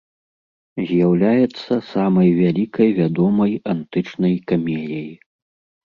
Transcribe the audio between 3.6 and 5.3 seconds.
антычнай камеяй.